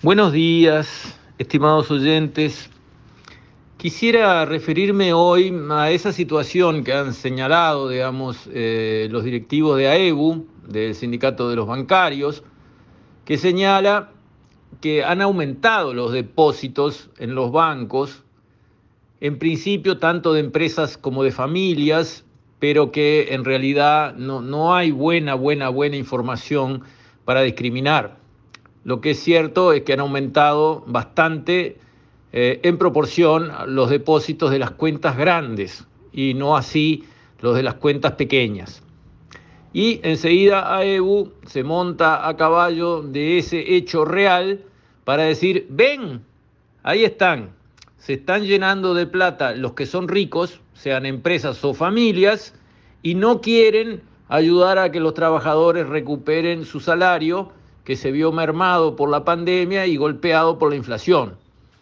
Buenos 0.00 0.32
días, 0.32 1.18
estimados 1.38 1.90
oyentes. 1.90 2.70
Quisiera 3.78 4.44
referirme 4.44 5.12
hoy 5.12 5.52
a 5.70 5.90
esa 5.90 6.12
situación 6.12 6.84
que 6.84 6.92
han 6.92 7.12
señalado, 7.12 7.88
digamos, 7.88 8.48
eh, 8.52 9.08
los 9.10 9.24
directivos 9.24 9.76
de 9.76 9.88
AEBU, 9.88 10.46
del 10.68 10.94
Sindicato 10.94 11.50
de 11.50 11.56
los 11.56 11.66
Bancarios, 11.66 12.44
que 13.24 13.38
señala 13.38 14.12
que 14.80 15.02
han 15.02 15.20
aumentado 15.20 15.92
los 15.92 16.12
depósitos 16.12 17.10
en 17.18 17.34
los 17.34 17.50
bancos, 17.50 18.22
en 19.20 19.40
principio 19.40 19.98
tanto 19.98 20.32
de 20.32 20.38
empresas 20.38 20.96
como 20.96 21.24
de 21.24 21.32
familias, 21.32 22.24
pero 22.60 22.92
que 22.92 23.34
en 23.34 23.44
realidad 23.44 24.14
no, 24.14 24.42
no 24.42 24.76
hay 24.76 24.92
buena, 24.92 25.34
buena, 25.34 25.70
buena 25.70 25.96
información 25.96 26.84
para 27.24 27.42
discriminar. 27.42 28.27
Lo 28.88 29.02
que 29.02 29.10
es 29.10 29.22
cierto 29.22 29.74
es 29.74 29.82
que 29.82 29.92
han 29.92 30.00
aumentado 30.00 30.82
bastante 30.86 31.76
eh, 32.32 32.60
en 32.62 32.78
proporción 32.78 33.52
los 33.66 33.90
depósitos 33.90 34.50
de 34.50 34.58
las 34.58 34.70
cuentas 34.70 35.18
grandes 35.18 35.86
y 36.10 36.32
no 36.32 36.56
así 36.56 37.04
los 37.42 37.54
de 37.54 37.62
las 37.62 37.74
cuentas 37.74 38.12
pequeñas. 38.12 38.82
Y 39.74 40.00
enseguida 40.02 40.74
AEBU 40.74 41.34
se 41.44 41.64
monta 41.64 42.26
a 42.26 42.38
caballo 42.38 43.02
de 43.02 43.36
ese 43.36 43.74
hecho 43.74 44.06
real 44.06 44.64
para 45.04 45.24
decir, 45.24 45.66
ven, 45.68 46.24
ahí 46.82 47.04
están, 47.04 47.50
se 47.98 48.14
están 48.14 48.44
llenando 48.44 48.94
de 48.94 49.06
plata 49.06 49.52
los 49.54 49.74
que 49.74 49.84
son 49.84 50.08
ricos, 50.08 50.62
sean 50.72 51.04
empresas 51.04 51.62
o 51.62 51.74
familias, 51.74 52.54
y 53.02 53.16
no 53.16 53.42
quieren 53.42 54.00
ayudar 54.28 54.78
a 54.78 54.90
que 54.90 55.00
los 55.00 55.12
trabajadores 55.12 55.86
recuperen 55.86 56.64
su 56.64 56.80
salario 56.80 57.52
que 57.88 57.96
se 57.96 58.12
vio 58.12 58.32
mermado 58.32 58.96
por 58.96 59.08
la 59.08 59.24
pandemia 59.24 59.86
y 59.86 59.96
golpeado 59.96 60.58
por 60.58 60.68
la 60.68 60.76
inflación. 60.76 61.38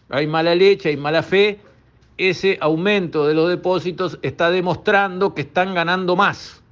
Hay 0.07 0.25
mala 0.25 0.55
leche, 0.55 0.87
hay 0.87 0.95
mala 0.95 1.21
fe. 1.21 1.59
Ese 2.17 2.57
aumento 2.61 3.27
de 3.27 3.33
los 3.33 3.49
depósitos 3.49 4.17
está 4.21 4.49
demostrando 4.49 5.35
que 5.35 5.41
están 5.41 5.73
ganando 5.73 6.15
más 6.15 6.63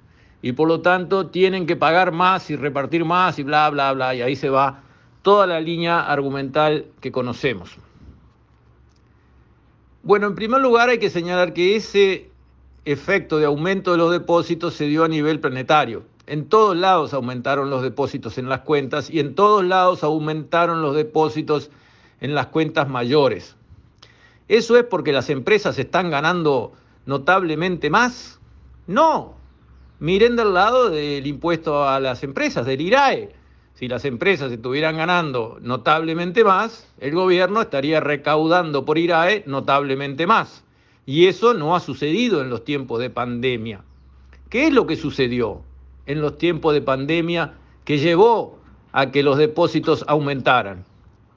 y 0.41 0.53
por 0.53 0.69
lo 0.69 0.79
tanto 0.79 1.27
tienen 1.27 1.67
que 1.67 1.75
pagar 1.75 2.13
más 2.13 2.49
y 2.49 2.55
repartir 2.55 3.03
más 3.03 3.37
y 3.37 3.43
bla, 3.43 3.69
bla, 3.71 3.91
bla. 3.91 4.15
Y 4.15 4.21
ahí 4.21 4.37
se 4.37 4.47
va 4.47 4.83
toda 5.21 5.45
la 5.45 5.59
línea 5.59 5.99
argumental 5.99 6.85
que 7.01 7.11
conocemos. 7.11 7.77
Bueno, 10.01 10.27
en 10.27 10.35
primer 10.35 10.61
lugar 10.61 10.88
hay 10.88 10.99
que 10.99 11.09
señalar 11.09 11.51
que 11.51 11.75
ese 11.75 12.29
efecto 12.85 13.38
de 13.38 13.47
aumento 13.47 13.91
de 13.91 13.97
los 13.97 14.13
depósitos 14.13 14.75
se 14.75 14.85
dio 14.85 15.03
a 15.03 15.09
nivel 15.09 15.41
planetario. 15.41 16.03
En 16.27 16.49
todos 16.49 16.75
lados 16.75 17.13
aumentaron 17.13 17.69
los 17.69 17.83
depósitos 17.83 18.37
en 18.39 18.49
las 18.49 18.61
cuentas 18.61 19.11
y 19.11 19.19
en 19.19 19.35
todos 19.35 19.63
lados 19.63 20.03
aumentaron 20.03 20.81
los 20.81 20.95
depósitos 20.95 21.69
en 22.19 22.33
las 22.33 22.47
cuentas 22.47 22.89
mayores. 22.89 23.55
¿Eso 24.47 24.77
es 24.77 24.83
porque 24.83 25.11
las 25.11 25.29
empresas 25.29 25.77
están 25.77 26.09
ganando 26.09 26.73
notablemente 27.05 27.91
más? 27.91 28.39
No. 28.87 29.35
Miren 29.99 30.35
del 30.35 30.53
lado 30.53 30.89
del 30.89 31.27
impuesto 31.27 31.87
a 31.87 31.99
las 31.99 32.23
empresas, 32.23 32.65
del 32.65 32.81
IRAE. 32.81 33.33
Si 33.75 33.87
las 33.87 34.05
empresas 34.05 34.51
estuvieran 34.51 34.97
ganando 34.97 35.59
notablemente 35.61 36.43
más, 36.43 36.87
el 36.99 37.13
gobierno 37.13 37.61
estaría 37.61 37.99
recaudando 37.99 38.83
por 38.83 38.97
IRAE 38.97 39.43
notablemente 39.45 40.25
más. 40.25 40.63
Y 41.05 41.27
eso 41.27 41.53
no 41.53 41.75
ha 41.75 41.79
sucedido 41.79 42.41
en 42.41 42.49
los 42.49 42.63
tiempos 42.63 42.99
de 42.99 43.11
pandemia. 43.11 43.83
¿Qué 44.49 44.67
es 44.67 44.73
lo 44.73 44.87
que 44.87 44.95
sucedió? 44.95 45.61
En 46.05 46.21
los 46.21 46.37
tiempos 46.37 46.73
de 46.73 46.81
pandemia 46.81 47.53
que 47.83 47.97
llevó 47.97 48.59
a 48.91 49.11
que 49.11 49.23
los 49.23 49.37
depósitos 49.37 50.05
aumentaran. 50.07 50.85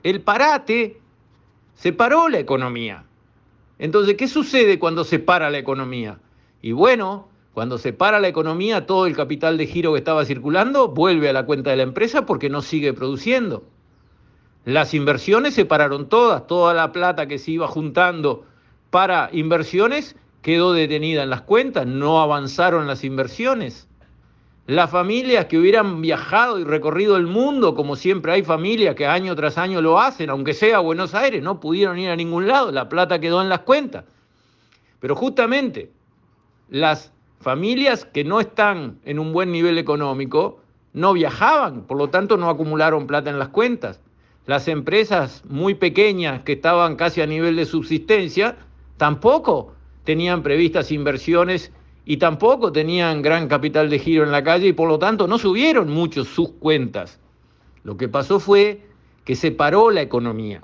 El 0.03 0.21
parate 0.21 1.01
separó 1.75 2.29
la 2.29 2.39
economía. 2.39 3.05
Entonces, 3.79 4.17
¿qué 4.17 4.29
sucede 4.29 4.79
cuando 4.79 5.05
se 5.05 5.19
para 5.19 5.51
la 5.51 5.59
economía? 5.59 6.19
Y 6.63 6.73
bueno, 6.73 7.29
cuando 7.55 7.79
se 7.79 7.93
para 7.93 8.21
la 8.21 8.29
economía, 8.29 8.87
todo 8.87 9.07
el 9.07 9.17
capital 9.17 9.57
de 9.57 9.67
giro 9.67 9.93
que 9.93 9.99
estaba 9.99 10.25
circulando 10.25 10.89
vuelve 10.89 11.29
a 11.29 11.33
la 11.33 11.47
cuenta 11.47 11.71
de 11.71 11.77
la 11.77 11.83
empresa 11.83 12.27
porque 12.27 12.49
no 12.49 12.63
sigue 12.63 12.93
produciendo. 12.93 13.65
Las 14.65 14.95
inversiones 14.95 15.55
se 15.55 15.65
pararon 15.65 16.09
todas, 16.09 16.47
toda 16.47 16.75
la 16.75 16.93
plata 16.93 17.27
que 17.27 17.39
se 17.39 17.53
iba 17.53 17.67
juntando 17.67 18.45
para 18.91 19.31
inversiones 19.33 20.15
quedó 20.43 20.73
detenida 20.73 21.23
en 21.23 21.31
las 21.31 21.43
cuentas, 21.43 21.87
no 21.87 22.21
avanzaron 22.21 22.87
las 22.87 23.03
inversiones. 23.03 23.88
Las 24.69 24.91
familias 24.91 25.47
que 25.47 25.57
hubieran 25.57 26.03
viajado 26.03 26.59
y 26.59 26.65
recorrido 26.65 27.17
el 27.17 27.27
mundo, 27.27 27.75
como 27.75 27.97
siempre 27.97 28.33
hay 28.33 28.43
familias 28.43 28.95
que 28.97 29.07
año 29.07 29.35
tras 29.35 29.57
año 29.57 29.81
lo 29.81 29.99
hacen, 29.99 30.29
aunque 30.29 30.53
sea 30.53 30.81
Buenos 30.81 31.15
Aires, 31.15 31.43
no 31.43 31.59
pudieron 31.59 31.99
ir 31.99 32.11
a 32.11 32.17
ningún 32.17 32.47
lado, 32.47 32.71
la 32.71 32.87
plata 32.91 33.19
quedó 33.19 33.41
en 33.41 33.49
las 33.49 33.61
cuentas. 33.61 34.05
Pero 35.01 35.17
justamente 35.17 35.91
las 36.69 37.15
familias 37.41 38.05
que 38.05 38.25
no 38.25 38.41
están 38.41 38.99
en 39.07 39.19
un 39.19 39.33
buen 39.33 39.53
nivel 39.53 39.79
económico 39.79 40.61
no 40.93 41.15
viajaban, 41.15 41.85
por 41.85 41.97
lo 41.97 42.11
tanto 42.11 42.37
no 42.37 42.51
acumularon 42.51 43.07
plata 43.07 43.31
en 43.31 43.39
las 43.39 43.49
cuentas. 43.49 44.03
Las 44.45 44.69
empresas 44.69 45.43
muy 45.49 45.77
pequeñas 45.77 46.43
que 46.43 46.53
estaban 46.53 46.97
casi 46.97 47.23
a 47.23 47.27
nivel 47.27 47.57
de 47.57 47.65
subsistencia 47.65 48.57
tampoco 48.99 49.73
tenían 50.05 50.43
previstas 50.43 50.93
inversiones 50.93 51.73
y 52.11 52.17
tampoco 52.17 52.73
tenían 52.73 53.21
gran 53.21 53.49
capital 53.49 53.91
de 53.91 53.99
giro 53.99 54.25
en 54.25 54.33
la 54.33 54.43
calle 54.43 54.69
y 54.69 54.73
por 54.73 54.89
lo 54.89 54.99
tanto 54.99 55.29
no 55.29 55.37
subieron 55.37 55.91
mucho 55.91 56.25
sus 56.25 56.53
cuentas. 56.53 57.21
Lo 57.85 57.99
que 57.99 58.09
pasó 58.09 58.41
fue 58.41 58.81
que 59.27 59.37
se 59.37 59.51
paró 59.51 59.91
la 59.91 60.01
economía. 60.01 60.63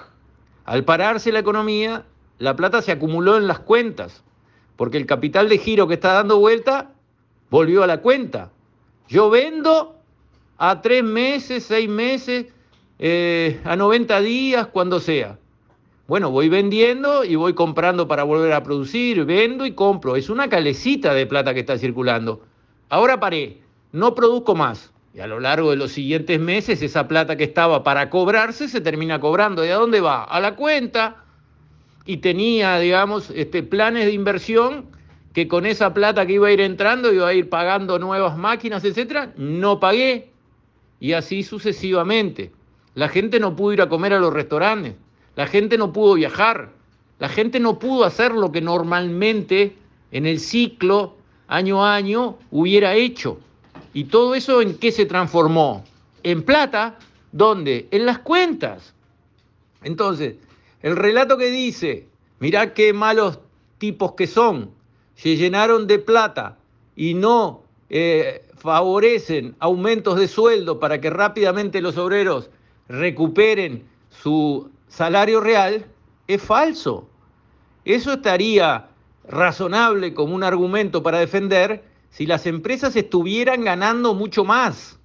Al 0.65 0.87
pararse 0.87 1.33
la 1.33 1.41
economía, 1.41 2.07
la 2.39 2.57
plata 2.57 2.81
se 2.81 2.93
acumuló 2.93 3.37
en 3.37 3.47
las 3.47 3.59
cuentas, 3.59 4.25
porque 4.77 4.97
el 4.97 5.05
capital 5.05 5.51
de 5.51 5.59
giro 5.59 5.87
que 5.87 5.93
está 5.93 6.15
dando 6.15 6.39
vuelta 6.39 6.93
volvió 7.51 7.83
a 7.83 7.87
la 7.87 8.01
cuenta. 8.01 8.51
Yo 9.07 9.29
vendo 9.29 9.99
a 10.57 10.81
tres 10.81 11.05
meses, 11.05 11.65
seis 11.65 11.91
meses, 11.91 12.47
eh, 12.99 13.61
a 13.65 13.77
90 13.77 14.19
días, 14.23 14.69
cuando 14.69 14.99
sea. 14.99 15.39
Bueno, 16.07 16.31
voy 16.31 16.51
vendiendo 16.51 17.25
y 17.25 17.35
voy 17.35 17.55
comprando 17.55 18.07
para 18.07 18.25
volver 18.25 18.53
a 18.53 18.63
producir, 18.63 19.25
vendo 19.25 19.65
y 19.65 19.73
compro. 19.73 20.17
Es 20.17 20.29
una 20.29 20.51
calecita 20.51 21.15
de 21.15 21.25
plata 21.25 21.55
que 21.55 21.61
está 21.61 21.79
circulando. 21.79 22.43
Ahora 22.91 23.21
paré, 23.21 23.63
no 23.93 24.15
produzco 24.15 24.55
más. 24.55 24.93
Y 25.15 25.21
a 25.21 25.27
lo 25.27 25.41
largo 25.41 25.71
de 25.71 25.77
los 25.77 25.93
siguientes 25.93 26.39
meses 26.39 26.83
esa 26.83 27.09
plata 27.09 27.37
que 27.37 27.45
estaba 27.45 27.83
para 27.83 28.11
cobrarse 28.11 28.69
se 28.69 28.83
termina 28.83 29.19
cobrando. 29.19 29.65
¿Y 29.65 29.71
a 29.71 29.77
dónde 29.77 30.03
va? 30.03 30.25
A 30.25 30.41
la 30.41 30.57
cuenta. 30.57 31.25
Y 32.05 32.19
tenía, 32.19 32.79
digamos, 32.79 33.31
este, 33.31 33.63
planes 33.63 34.05
de 34.05 34.13
inversión 34.13 34.91
que 35.33 35.49
con 35.49 35.65
esa 35.65 35.95
plata 35.95 36.27
que 36.27 36.35
iba 36.35 36.49
a 36.49 36.53
ir 36.53 36.61
entrando 36.61 37.15
iba 37.15 37.29
a 37.29 37.33
ir 37.33 37.49
pagando 37.49 37.99
nuevas 37.99 38.37
máquinas, 38.37 38.85
etcétera, 38.85 39.33
no 39.39 39.81
pagué. 39.81 40.33
Y 41.01 41.15
así 41.15 41.43
sucesivamente. 41.43 42.53
La 42.95 43.09
gente 43.09 43.41
no 43.41 43.57
pudo 43.57 43.73
ir 43.73 43.81
a 43.81 43.89
comer 43.89 44.13
a 44.13 44.21
los 44.21 44.35
restaurantes 44.35 44.97
la 45.37 45.47
gente 45.47 45.79
no 45.79 45.93
pudo 45.93 46.15
viajar, 46.15 46.71
la 47.19 47.29
gente 47.29 47.61
no 47.61 47.79
pudo 47.79 48.05
hacer 48.05 48.33
lo 48.33 48.53
que 48.53 48.61
normalmente 48.61 49.77
en 50.11 50.27
el 50.27 50.41
ciclo 50.41 51.17
año 51.49 51.85
a 51.85 51.95
año 51.95 52.39
hubiera 52.51 52.95
hecho. 52.95 53.39
¿Y 53.93 54.05
todo 54.05 54.35
eso 54.35 54.61
en 54.61 54.77
qué 54.79 54.93
se 54.93 55.07
transformó? 55.07 55.85
En 56.23 56.43
plata, 56.43 56.99
¿dónde? 57.33 57.89
En 57.91 58.07
las 58.07 58.19
cuentas. 58.19 58.95
Entonces, 59.83 60.37
el 60.83 60.97
relato 60.97 61.37
que 61.37 61.51
dice, 61.51 62.09
mirá 62.41 62.75
qué 62.75 62.93
malos 62.93 63.39
tipos 63.79 64.13
que 64.13 64.27
son, 64.27 64.71
se 65.15 65.37
llenaron 65.37 65.87
de 65.87 65.99
plata 65.99 66.57
y 66.97 67.15
no 67.15 67.63
eh, 67.91 68.45
favorecen 68.57 69.55
aumentos 69.59 70.19
de 70.19 70.29
sueldo 70.29 70.81
para 70.81 71.01
que 71.01 71.11
rápidamente 71.11 71.81
los 71.81 71.99
obreros 71.99 72.51
recuperen 72.89 73.85
su 74.11 74.71
salario 74.95 75.41
real 75.41 75.87
es 76.29 76.41
falso. 76.41 77.09
Eso 77.85 78.13
estaría 78.13 78.89
razonable 79.29 80.15
como 80.15 80.35
un 80.35 80.45
argumento 80.45 81.03
para 81.03 81.19
defender 81.19 81.85
si 82.11 82.27
las 82.27 82.47
empresas 82.47 82.95
estuvieran 82.95 83.65
ganando 83.65 84.15
mucho 84.15 84.45
más. 84.45 84.99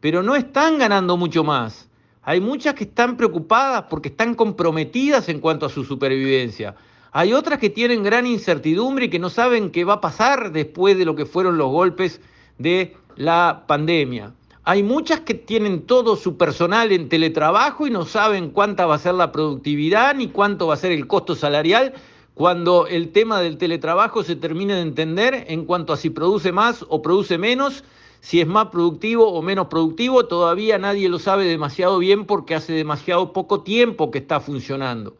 Pero 0.00 0.24
no 0.24 0.34
están 0.34 0.78
ganando 0.78 1.16
mucho 1.16 1.44
más. 1.44 1.88
Hay 2.22 2.40
muchas 2.40 2.74
que 2.74 2.84
están 2.84 3.16
preocupadas 3.16 3.84
porque 3.88 4.08
están 4.08 4.34
comprometidas 4.34 5.28
en 5.28 5.38
cuanto 5.38 5.66
a 5.66 5.70
su 5.70 5.84
supervivencia. 5.84 6.74
Hay 7.12 7.32
otras 7.32 7.60
que 7.60 7.70
tienen 7.70 8.02
gran 8.02 8.26
incertidumbre 8.26 9.04
y 9.04 9.10
que 9.10 9.18
no 9.20 9.30
saben 9.30 9.70
qué 9.70 9.84
va 9.84 9.94
a 9.94 10.00
pasar 10.00 10.50
después 10.50 10.98
de 10.98 11.04
lo 11.04 11.14
que 11.14 11.26
fueron 11.26 11.58
los 11.58 11.70
golpes 11.70 12.20
de 12.58 12.96
la 13.14 13.64
pandemia. 13.68 14.32
Hay 14.64 14.84
muchas 14.84 15.20
que 15.20 15.34
tienen 15.34 15.82
todo 15.82 16.14
su 16.14 16.36
personal 16.36 16.92
en 16.92 17.08
teletrabajo 17.08 17.88
y 17.88 17.90
no 17.90 18.04
saben 18.04 18.50
cuánta 18.50 18.86
va 18.86 18.94
a 18.94 18.98
ser 19.00 19.14
la 19.14 19.32
productividad 19.32 20.14
ni 20.14 20.28
cuánto 20.28 20.68
va 20.68 20.74
a 20.74 20.76
ser 20.76 20.92
el 20.92 21.08
costo 21.08 21.34
salarial 21.34 21.94
cuando 22.34 22.86
el 22.86 23.10
tema 23.10 23.40
del 23.40 23.58
teletrabajo 23.58 24.22
se 24.22 24.36
termine 24.36 24.74
de 24.74 24.82
entender 24.82 25.46
en 25.48 25.64
cuanto 25.64 25.92
a 25.92 25.96
si 25.96 26.10
produce 26.10 26.52
más 26.52 26.84
o 26.88 27.02
produce 27.02 27.38
menos, 27.38 27.84
Si 28.20 28.40
es 28.40 28.46
más 28.46 28.68
productivo 28.68 29.32
o 29.32 29.42
menos 29.42 29.66
productivo, 29.66 30.26
todavía 30.26 30.78
nadie 30.78 31.08
lo 31.08 31.18
sabe 31.18 31.44
demasiado 31.44 31.98
bien 31.98 32.24
porque 32.24 32.54
hace 32.54 32.72
demasiado 32.72 33.32
poco 33.32 33.62
tiempo 33.62 34.12
que 34.12 34.18
está 34.18 34.38
funcionando. 34.38 35.16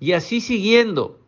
Y 0.00 0.10
así 0.10 0.40
siguiendo, 0.40 1.20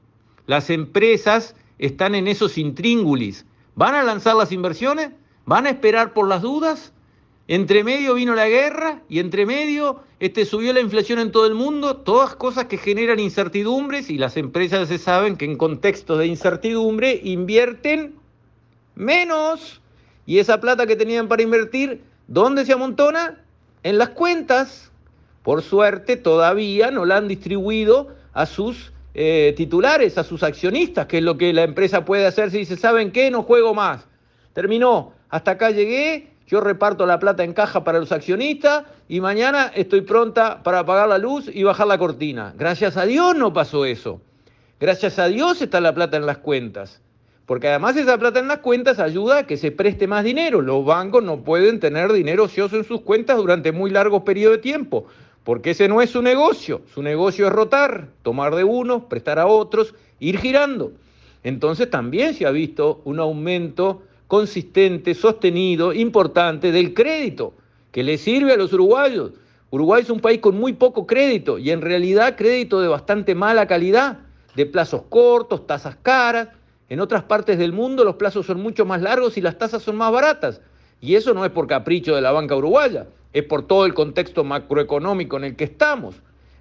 las 0.49 0.71
empresas 0.71 1.55
están 1.79 2.17
en 2.17 2.27
esos 2.27 2.59
intríngulis. 2.59 3.47
¿Van 3.77 3.95
a 3.95 4.03
lanzar 4.03 4.35
las 4.35 4.51
inversiones? 4.51 5.11
¿Van 5.47 5.67
a 5.67 5.71
esperar 5.71 6.15
por 6.15 6.27
las 6.27 6.43
dudas? 6.43 6.93
Entre 7.47 7.85
medio 7.85 8.15
vino 8.15 8.35
la 8.35 8.49
guerra 8.49 9.03
y 9.09 9.19
entre 9.19 9.45
medio 9.45 10.01
este, 10.19 10.47
subió 10.47 10.73
la 10.73 10.81
inflación 10.81 11.19
en 11.19 11.31
todo 11.31 11.47
el 11.47 11.55
mundo, 11.55 11.99
todas 11.99 12.35
cosas 12.35 12.65
que 12.67 12.79
generan 12.79 13.21
incertidumbres 13.21 14.09
y 14.09 14.17
las 14.17 14.39
empresas 14.39 14.89
se 14.89 14.97
saben 14.97 15.37
que 15.37 15.45
en 15.45 15.59
contextos 15.59 16.19
de 16.19 16.27
incertidumbre 16.27 17.21
invierten 17.23 18.15
menos. 18.95 19.83
Y 20.25 20.39
esa 20.39 20.59
plata 20.61 20.87
que 20.87 20.97
tenían 20.97 21.29
para 21.29 21.43
invertir, 21.43 22.03
¿dónde 22.29 22.65
se 22.65 22.73
amontona? 22.73 23.43
En 23.83 23.99
las 23.99 24.11
cuentas. 24.11 24.91
Por 25.43 25.61
suerte 25.61 26.17
todavía 26.17 26.91
no 26.91 27.05
la 27.05 27.19
han 27.19 27.29
distribuido 27.29 28.09
a 28.33 28.47
sus 28.47 28.95
eh, 29.13 29.53
titulares, 29.55 30.17
a 30.17 30.25
sus 30.25 30.43
accionistas, 30.43 31.07
que 31.07 31.19
es 31.19 31.23
lo 31.23 31.37
que 31.37 31.53
la 31.53 31.65
empresa 31.65 32.07
puede 32.07 32.25
hacer 32.25 32.51
si 32.51 32.61
dice, 32.61 32.79
¿saben 32.79 33.13
qué? 33.13 33.31
No 33.31 33.43
juego 33.43 33.75
más. 33.75 34.09
Terminó, 34.55 35.13
hasta 35.29 35.51
acá 35.53 35.71
llegué, 35.71 36.34
yo 36.47 36.61
reparto 36.61 37.07
la 37.07 37.19
plata 37.19 37.43
en 37.43 37.55
caja 37.55 37.85
para 37.85 37.99
los 37.99 38.13
accionistas 38.13 38.85
y 39.09 39.21
mañana 39.21 39.71
estoy 39.75 40.03
pronta 40.03 40.63
para 40.63 40.81
apagar 40.81 41.09
la 41.09 41.19
luz 41.19 41.51
y 41.53 41.63
bajar 41.63 41.87
la 41.87 41.99
cortina. 41.99 42.55
Gracias 42.57 42.97
a 42.97 43.07
Dios 43.07 43.35
no 43.37 43.53
pasó 43.53 43.85
eso. 43.85 44.21
Gracias 44.79 45.19
a 45.19 45.29
Dios 45.29 45.63
está 45.63 45.81
la 45.81 45.95
plata 45.95 46.17
en 46.17 46.27
las 46.27 46.39
cuentas. 46.39 47.01
Porque 47.47 47.69
además 47.69 47.97
esa 47.97 48.19
plata 48.19 48.41
en 48.41 48.49
las 48.49 48.59
cuentas 48.59 48.99
ayuda 48.99 49.39
a 49.39 49.47
que 49.47 49.57
se 49.57 49.71
preste 49.71 50.07
más 50.07 50.25
dinero. 50.25 50.61
Los 50.61 50.85
bancos 50.85 51.23
no 51.23 51.45
pueden 51.45 51.79
tener 51.79 52.13
dinero 52.13 52.45
ocioso 52.45 52.77
en 52.77 52.85
sus 52.85 53.03
cuentas 53.03 53.37
durante 53.37 53.73
muy 53.73 53.91
largos 53.91 54.23
periodos 54.23 54.59
de 54.59 54.63
tiempo, 54.63 55.07
porque 55.45 55.71
ese 55.71 55.89
no 55.89 56.01
es 56.01 56.11
su 56.11 56.23
negocio. 56.23 56.83
Su 56.93 57.03
negocio 57.03 57.47
es 57.47 57.53
rotar, 57.53 58.09
tomar 58.23 58.55
de 58.55 58.65
unos, 58.65 59.05
prestar 59.05 59.39
a 59.39 59.47
otros, 59.47 59.95
ir 60.21 60.39
girando. 60.39 60.93
Entonces 61.43 61.91
también 61.91 62.33
se 62.33 62.47
ha 62.47 62.51
visto 62.51 63.03
un 63.05 63.21
aumento 63.21 64.03
consistente, 64.35 65.15
sostenido, 65.15 65.93
importante 65.93 66.73
del 66.73 66.93
crédito, 66.93 67.55
que 67.93 68.03
le 68.03 68.19
sirve 68.19 68.53
a 68.53 68.57
los 68.57 68.73
uruguayos. 68.73 69.31
Uruguay 69.71 70.03
es 70.03 70.11
un 70.11 70.19
país 70.19 70.41
con 70.41 70.59
muy 70.59 70.73
poco 70.73 71.07
crédito 71.07 71.57
y 71.57 71.71
en 71.71 71.81
realidad 71.81 72.35
crédito 72.37 72.81
de 72.81 72.89
bastante 72.89 73.37
mala 73.37 73.69
calidad, 73.69 74.19
de 74.57 74.67
plazos 74.67 75.03
cortos, 75.09 75.69
tasas 75.69 75.97
caras 76.03 76.49
en 76.89 77.01
otras 77.01 77.23
partes 77.23 77.59
del 77.59 77.73
mundo 77.73 78.05
los 78.05 78.17
plazos 78.17 78.47
son 78.47 78.61
mucho 78.61 78.85
más 78.85 79.01
largos 79.01 79.39
y 79.39 79.41
las 79.41 79.57
tasas 79.57 79.83
son 79.83 79.97
más 79.97 80.13
baratas. 80.13 80.61
Y 81.01 81.15
eso 81.15 81.33
no 81.33 81.45
es 81.45 81.51
por 81.53 81.67
capricho 81.67 82.15
de 82.15 82.21
la 82.21 82.33
banca 82.33 82.57
uruguaya, 82.57 83.07
es 83.33 83.45
por 83.45 83.67
todo 83.67 83.87
el 83.87 83.95
contexto 83.95 84.43
macroeconómico 84.45 85.37
en 85.37 85.45
el 85.45 85.57
que 85.57 85.65
estamos. 85.65 86.17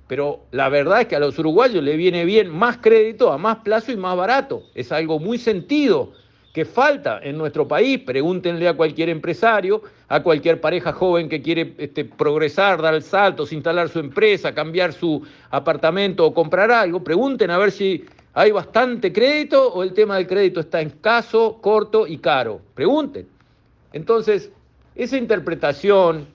Pero 0.08 0.42
la 0.52 0.70
verdad 0.70 1.02
es 1.02 1.08
que 1.08 1.16
a 1.16 1.20
los 1.20 1.40
uruguayos 1.40 1.84
le 1.84 1.98
viene 1.98 2.24
bien 2.24 2.50
más 2.50 2.78
crédito 2.78 3.32
a 3.32 3.38
más 3.38 3.58
plazo 3.58 3.92
y 3.92 3.98
más 3.98 4.16
barato. 4.16 4.64
Es 4.76 4.92
algo 4.92 5.20
muy 5.20 5.40
sentido 5.40 6.14
que 6.54 6.64
falta 6.64 7.20
en 7.22 7.38
nuestro 7.38 7.68
país. 7.68 8.00
Pregúntenle 8.00 8.68
a 8.68 8.76
cualquier 8.76 9.10
empresario, 9.10 9.82
a 10.08 10.24
cualquier 10.24 10.62
pareja 10.62 10.94
joven 10.94 11.28
que 11.28 11.42
quiere 11.42 11.74
este, 11.78 12.06
progresar, 12.06 12.82
dar 12.82 12.94
el 12.94 13.04
salto, 13.04 13.46
instalar 13.52 13.90
su 13.90 14.00
empresa, 14.00 14.54
cambiar 14.54 14.94
su 14.94 15.22
apartamento 15.50 16.26
o 16.26 16.34
comprar 16.34 16.72
algo. 16.72 17.04
Pregunten 17.04 17.52
a 17.52 17.58
ver 17.58 17.72
si 17.72 18.06
¿Hay 18.36 18.52
bastante 18.52 19.14
crédito 19.14 19.72
o 19.74 19.84
el 19.84 19.94
tema 19.94 20.16
del 20.16 20.26
crédito 20.26 20.60
está 20.60 20.82
escaso, 20.82 21.60
corto 21.62 22.08
y 22.08 22.18
caro? 22.18 22.62
Pregunten. 22.74 23.28
Entonces, 23.92 24.52
esa 24.96 25.18
interpretación 25.18 26.26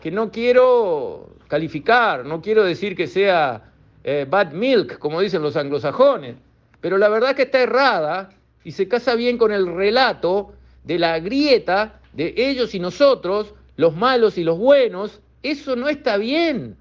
que 0.00 0.10
no 0.10 0.30
quiero 0.30 1.28
calificar, 1.48 2.24
no 2.24 2.40
quiero 2.40 2.64
decir 2.64 2.96
que 2.96 3.06
sea 3.06 3.70
eh, 4.02 4.26
bad 4.28 4.52
milk, 4.52 4.98
como 4.98 5.20
dicen 5.20 5.42
los 5.42 5.54
anglosajones, 5.56 6.36
pero 6.80 6.96
la 6.96 7.10
verdad 7.10 7.36
que 7.36 7.42
está 7.42 7.60
errada 7.60 8.30
y 8.64 8.72
se 8.72 8.88
casa 8.88 9.14
bien 9.14 9.38
con 9.38 9.52
el 9.52 9.66
relato 9.66 10.52
de 10.84 10.98
la 10.98 11.18
grieta 11.20 12.00
de 12.12 12.34
ellos 12.36 12.74
y 12.74 12.80
nosotros, 12.80 13.54
los 13.76 13.96
malos 13.96 14.38
y 14.38 14.44
los 14.44 14.58
buenos. 14.58 15.20
Eso 15.42 15.76
no 15.76 15.88
está 15.88 16.16
bien. 16.16 16.76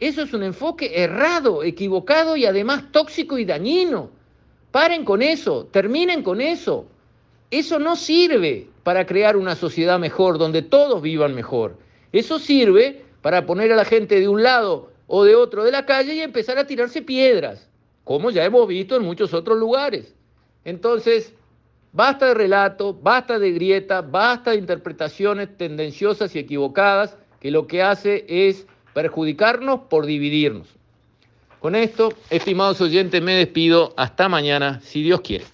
Eso 0.00 0.22
es 0.22 0.32
un 0.32 0.42
enfoque 0.42 0.92
errado, 1.02 1.62
equivocado 1.62 2.36
y 2.36 2.44
además 2.44 2.90
tóxico 2.90 3.38
y 3.38 3.44
dañino. 3.44 4.10
Paren 4.70 5.04
con 5.04 5.22
eso, 5.22 5.68
terminen 5.70 6.22
con 6.22 6.40
eso. 6.40 6.86
Eso 7.50 7.78
no 7.78 7.94
sirve 7.96 8.68
para 8.82 9.06
crear 9.06 9.36
una 9.36 9.54
sociedad 9.54 9.98
mejor, 9.98 10.38
donde 10.38 10.62
todos 10.62 11.02
vivan 11.02 11.34
mejor. 11.34 11.76
Eso 12.12 12.38
sirve 12.38 13.04
para 13.20 13.46
poner 13.46 13.72
a 13.72 13.76
la 13.76 13.84
gente 13.84 14.18
de 14.18 14.28
un 14.28 14.42
lado 14.42 14.90
o 15.06 15.24
de 15.24 15.34
otro 15.34 15.62
de 15.62 15.70
la 15.70 15.86
calle 15.86 16.14
y 16.14 16.20
empezar 16.20 16.58
a 16.58 16.66
tirarse 16.66 17.02
piedras, 17.02 17.68
como 18.04 18.30
ya 18.30 18.44
hemos 18.44 18.66
visto 18.66 18.96
en 18.96 19.02
muchos 19.02 19.34
otros 19.34 19.58
lugares. 19.58 20.14
Entonces, 20.64 21.34
basta 21.92 22.26
de 22.26 22.34
relato, 22.34 22.94
basta 22.94 23.38
de 23.38 23.52
grieta, 23.52 24.00
basta 24.00 24.52
de 24.52 24.58
interpretaciones 24.58 25.56
tendenciosas 25.56 26.34
y 26.34 26.38
equivocadas 26.38 27.16
que 27.40 27.50
lo 27.50 27.66
que 27.66 27.82
hace 27.82 28.24
es 28.28 28.66
perjudicarnos 28.94 29.80
por 29.90 30.06
dividirnos. 30.06 30.68
Con 31.58 31.76
esto, 31.76 32.12
estimados 32.30 32.80
oyentes, 32.80 33.22
me 33.22 33.34
despido. 33.34 33.94
Hasta 33.96 34.28
mañana, 34.28 34.80
si 34.82 35.02
Dios 35.02 35.20
quiere. 35.20 35.44